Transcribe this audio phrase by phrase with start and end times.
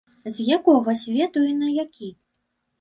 [0.37, 2.13] З якога свету і на які?